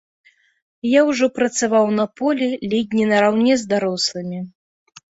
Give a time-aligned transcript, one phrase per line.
[0.91, 4.39] Я ўжо працаваў на полі ледзь не нараўне з дарослымі.